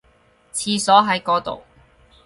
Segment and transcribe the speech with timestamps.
[0.51, 1.61] 廁所喺嗰度